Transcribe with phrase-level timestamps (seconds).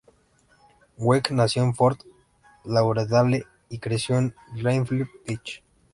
[0.97, 1.99] Weigel nació en Fort
[2.63, 5.61] Lauderdale y creció en Deerfield Beach.